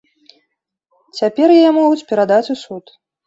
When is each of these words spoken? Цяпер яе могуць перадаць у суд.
Цяпер 1.19 1.53
яе 1.59 1.71
могуць 1.79 2.07
перадаць 2.13 2.43
у 2.57 2.59
суд. 2.65 2.85